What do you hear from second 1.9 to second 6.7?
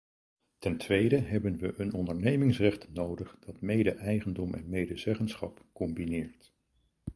ondernemingsrecht nodig dat mede-eigendom en medezeggenschap combineert.